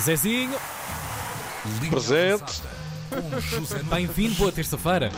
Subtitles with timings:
[0.00, 0.58] Zezinho,
[1.90, 2.62] Presente.
[3.90, 5.12] bem-vindo, boa terça-feira.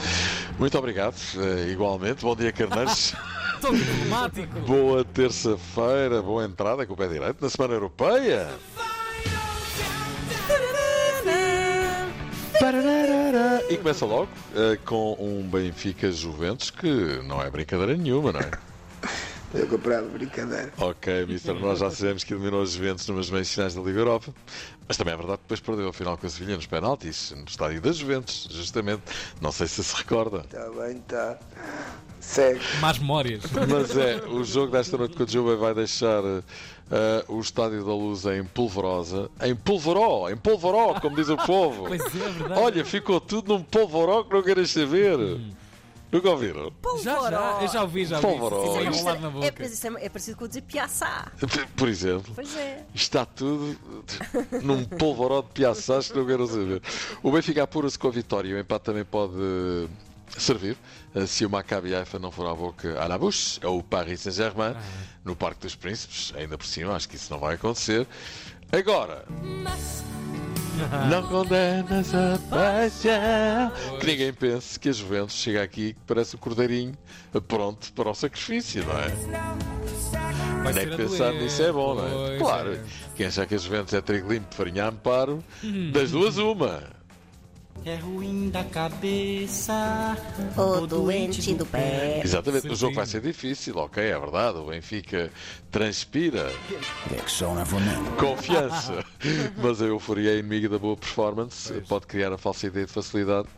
[0.59, 2.23] Muito obrigado, eh, igualmente.
[2.23, 3.15] Bom dia, Carneiros.
[3.61, 4.61] Todo diplomático.
[4.61, 8.49] Boa terça-feira, boa entrada com o pé direito na Semana Europeia.
[13.69, 18.51] E começa logo eh, com um Benfica Juventus que não é brincadeira nenhuma, não é?
[19.55, 20.73] Eu comprava brincadeira.
[20.79, 24.35] Ok, Mister, nós já sabemos que eliminou os Juventus numas meias finais da Liga Europa,
[24.89, 27.45] mas também é verdade que depois perdeu a final com a Sevilha nos penaltis, no
[27.45, 29.03] estádio das Juventus, justamente.
[29.41, 30.39] Não sei se se recorda.
[30.41, 31.39] Está bem, está.
[32.21, 32.61] Segue.
[32.81, 33.45] Mais memórias.
[33.69, 36.23] Mas é, o jogo desta noite com o Juba vai deixar
[36.91, 39.31] eh, o Estádio da Luz em polvorosa.
[39.43, 41.85] Em polvoró, em polvoró, como diz o povo.
[41.87, 42.61] Pois é, é verdade.
[42.61, 45.19] Olha, ficou tudo num polvoró que não queres saber.
[46.15, 46.73] Nunca ouviram?
[47.03, 48.27] já, já, eu já ouvi, já ouvi.
[48.29, 48.63] Polvoró.
[48.67, 49.55] Sim, sim, Isto enrolado na É, boca.
[49.59, 51.33] mas é, é parecido com o dizer piaçá.
[51.77, 52.33] Por exemplo.
[52.37, 52.85] Pois é.
[52.95, 53.77] Está tudo
[54.63, 56.81] num polvoró de piaçás que não quero saber.
[57.23, 59.35] O Benfica apura-se com a vitória e o empate também pode
[60.39, 60.77] servir.
[61.17, 64.21] eh, Se o Maccabi Haifa não for à boca à la bouche, ou o Paris
[64.21, 64.75] Saint-Germain,
[65.25, 68.07] no Parque dos Príncipes, ainda por cima, acho que isso não vai acontecer.
[68.71, 69.25] Agora,
[71.11, 73.99] não condenas a paixão.
[73.99, 76.95] Que ninguém pense que a Juventus chega aqui que parece o cordeirinho
[77.35, 79.09] eh, pronto para o sacrifício, não é?
[80.63, 81.43] Vai Nem pensar doer.
[81.43, 82.11] nisso é bom, não é?
[82.11, 82.81] Pois Claro, é.
[83.15, 85.45] quem achar que a Juventus é trigo limpo, farinha amparo,
[85.93, 86.83] das duas uma.
[87.85, 90.17] É ruim da cabeça.
[90.57, 92.23] O doente do pé.
[92.25, 94.59] Exatamente, o jogo vai ser difícil, ok, é verdade.
[94.59, 95.31] O Benfica
[95.71, 96.51] transpira
[98.19, 99.05] confiança,
[99.57, 103.49] mas a euforia é inimiga da boa performance, pode criar a falsa ideia de facilidade.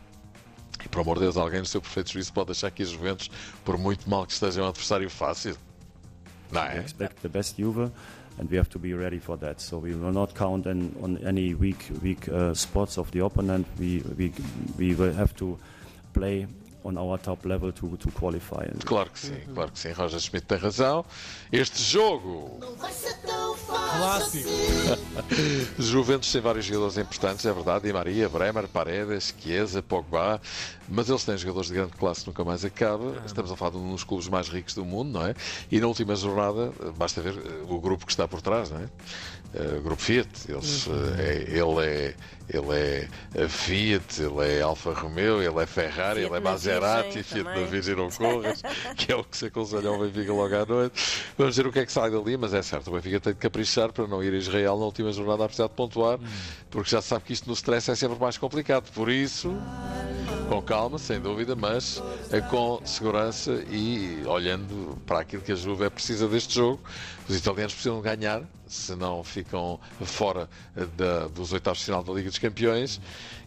[0.83, 3.29] E, por amor de Deus, alguém no seu perfeito juízo pode achar que a Juventus,
[3.63, 5.57] por muito mal que esteja, é um adversário fácil.
[6.51, 6.79] Não é?
[6.79, 7.91] expect the best Juve,
[8.37, 9.59] and we have to be ready for that.
[9.61, 13.65] So we will not count on, on any weak weak uh, spots of the opponent.
[13.79, 14.31] We, we
[14.77, 15.57] we will have to
[16.13, 16.47] play
[16.85, 18.65] on our top level to to qualify.
[18.85, 19.91] Claro que sim, claro que sim.
[19.93, 21.05] Roger Schmidt tem razão.
[21.51, 22.59] Este jogo
[23.67, 24.49] Clássico.
[25.77, 30.39] Juventus tem vários jogadores importantes, é verdade, Di Maria, Bremer, Paredes, Chiesa, Pogba,
[30.87, 33.21] mas eles têm jogadores de grande classe nunca mais acaba.
[33.25, 35.35] Estamos a falar de um dos clubes mais ricos do mundo, não é?
[35.71, 38.89] E na última jornada, basta ver eh, o grupo que está por trás, não é?
[39.53, 42.15] Eh, O grupo Fiat, eles, eh, é- ele é
[42.49, 47.23] ele é Fiat, ele é Alfa Romeo, ele é Ferrari, Fiat ele é Maserati, Virgem
[47.23, 47.65] Fiat também.
[47.65, 48.61] Virgem não corras,
[48.95, 51.27] que é o que se aconselha ao Benfica logo à noite.
[51.37, 53.39] Vamos ver o que é que sai dali, mas é certo, o Benfica tem de
[53.57, 56.19] caprichar para não ir a Israel na última jornada a precisar de pontuar,
[56.69, 58.91] porque já sabe que isto no stress é sempre mais complicado.
[58.93, 59.51] Por isso,
[60.47, 62.01] com calma, sem dúvida, mas
[62.31, 66.79] eh, com segurança e olhando para aquilo que a Juve precisa deste jogo.
[67.27, 72.29] Os italianos precisam ganhar, senão ficam fora eh, da- dos oitavos de final da Liga
[72.29, 72.99] dos Campeões.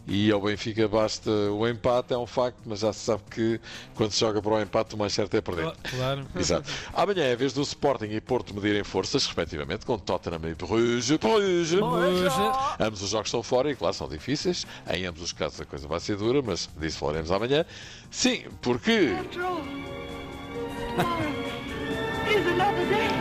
[0.07, 3.61] E ao Benfica basta o empate, é um facto, mas já se sabe que
[3.93, 5.71] quando se joga para o empate, o mais certo é perder.
[5.91, 6.25] Claro.
[6.35, 6.67] Exato.
[6.91, 11.11] Amanhã é a vez do Sporting e Porto medirem forças, respectivamente, com Tottenham e Bruges.
[11.17, 11.73] Bruges.
[11.79, 12.35] Hoje,
[12.79, 14.65] Ambos os jogos estão fora e, claro, são difíceis.
[14.91, 17.63] Em ambos os casos a coisa vai ser dura, mas disso falaremos amanhã.
[18.09, 19.11] Sim, porque.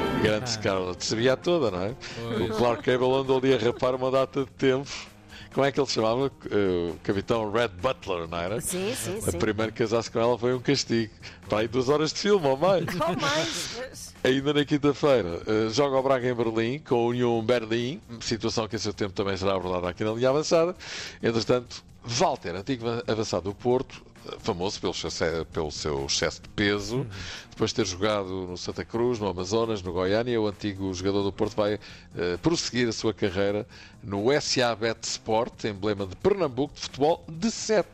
[0.23, 1.95] Grande Scarlett sabia toda, não é?
[2.45, 4.89] O Clark Cable andou ali a rapar uma data de tempo.
[5.53, 6.31] Como é que ele se chamava?
[6.51, 8.61] Eh, O capitão Red Butler, não era?
[8.61, 9.39] Sim, sim, A sim.
[9.39, 11.13] primeira casasse com ela foi um castigo.
[11.49, 12.85] Para aí duas horas de filme ou mais.
[12.95, 14.15] Qual mais?
[14.23, 18.77] Ainda na quinta-feira, eh, joga o Braga em Berlim com a União Berlim, situação que
[18.77, 20.77] a seu tempo também será abordada aqui na linha avançada.
[21.21, 24.03] Entretanto, Walter, antigo avançado do Porto,
[24.41, 27.07] famoso pelo, excesso- pelo seu excesso de peso,
[27.51, 31.33] depois de ter jogado no Santa Cruz, no Amazonas, no Goiânia, o antigo jogador do
[31.33, 31.79] Porto vai
[32.17, 33.67] eh, prosseguir a sua carreira
[34.03, 37.87] no SA Bet Sport, emblema de Pernambuco de futebol de 7.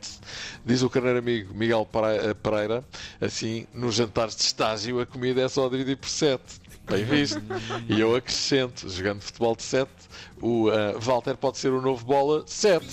[0.64, 1.88] Diz o carneiro amigo Miguel
[2.22, 2.84] eh, Pereira,
[3.20, 6.40] assim, nos jantares de estágio a comida é só dividir por 7.
[6.88, 7.42] Bem visto.
[7.88, 9.90] E eu acrescento, jogando futebol de 7,
[10.40, 12.86] o eh, Walter pode ser o novo bola 7.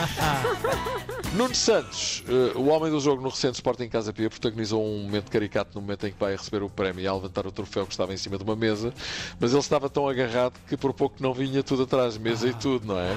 [1.34, 5.30] Nuno Santos, eh, o homem do jogo no recente Sporting Casa Pia, protagonizou um momento
[5.30, 7.92] caricato no momento em que vai receber o prémio e a levantar o troféu que
[7.92, 8.92] estava em cima de uma mesa,
[9.38, 12.86] mas ele estava tão agarrado que por pouco não vinha tudo atrás, mesa e tudo,
[12.86, 13.16] não é?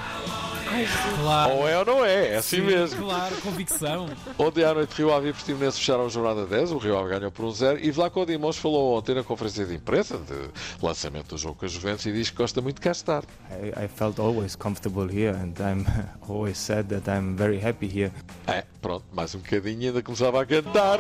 [1.21, 1.53] Claro.
[1.53, 3.05] Ou é ou não é, é assim mesmo.
[3.05, 4.09] Claro, convicção.
[4.37, 7.31] Ontem à noite Rio Ave e Portimonense fecharam a jornada 10, o Rio Ave ganhou
[7.31, 10.49] por um 0 e Vlaco Dimos falou ontem na conferência de imprensa de
[10.81, 13.23] lançamento do jogo com a Juventus e diz que gosta muito de cá estar.
[13.51, 15.85] I, I felt always comfortable here, and I'm
[16.27, 18.11] always said that I'm very happy here.
[18.47, 20.99] É, pronto, mais um bocadinho e ainda começava a cantar.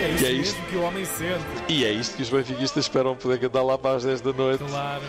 [0.00, 0.56] É isso é isto?
[0.56, 1.44] mesmo que o homem sente.
[1.68, 4.64] E é isto que os benfiquistas esperam poder cantar lá para as 10 da noite.
[4.64, 5.02] Claro.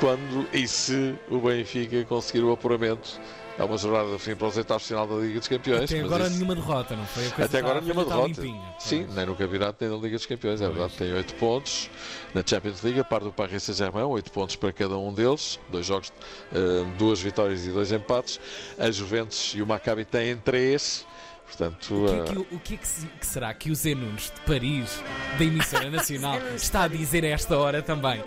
[0.00, 3.20] Quando e se o Benfica conseguir o apuramento.
[3.58, 5.82] É uma jornada fim para os oitavos final da Liga dos Campeões.
[5.82, 7.44] Até agora isso- nenhuma derrota, não foi?
[7.44, 8.28] Até agora nenhuma derrota.
[8.28, 8.74] limpinha.
[8.78, 10.94] Sim, nem no campeonato nem na Liga dos Campeões, é verdade.
[10.96, 11.90] Tem 8 pontos
[12.32, 15.84] na Champions League, a par do Paris Saint-Germain, 8 pontos para cada um deles, dois
[15.84, 16.10] jogos,
[16.54, 18.40] eh, duas vitórias e dois empates.
[18.78, 21.04] A Juventus e o Maccabi têm 3.
[21.50, 23.70] Portanto, O que, é eh, que, o- o que é que se- que será que
[23.70, 25.02] o Zé Nunes de Paris,
[25.38, 28.22] da emissora nacional, está a dizer a esta hora também?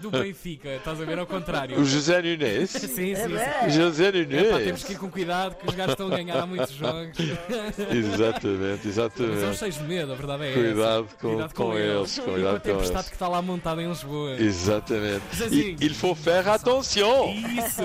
[0.00, 1.78] Do Benfica, estás a ver ao contrário?
[1.78, 2.70] o José Nunes.
[2.84, 3.70] Sim, sim, sim.
[3.70, 4.84] José Epá, temos Nunes.
[4.84, 7.16] que ir com cuidado, que os gajos estão a ganhar há muitos jogos.
[7.90, 9.56] Exatamente, Mas são exatamente.
[9.58, 11.16] cheios de medo, a verdade é Cuidado essa.
[11.16, 12.90] com- com eles, E cuidado com com eles.
[12.90, 14.32] que está lá montada em Lisboa.
[14.36, 15.22] Exatamente.
[15.34, 15.76] Zezinho.
[15.80, 17.30] E, il faut faire attention.
[17.34, 17.82] Isso!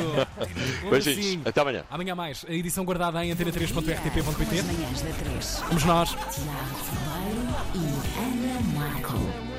[0.90, 1.16] Beijinhos.
[1.18, 1.42] beijinho.
[1.46, 1.84] Até amanhã.
[1.90, 4.64] Amanhã mais, a edição guardada em antena3.rtp.pt.
[4.80, 5.64] Manhãs da 3.
[5.68, 6.10] Vamos nós.
[6.10, 9.59] Tiago Ribeiro e Ana Marco.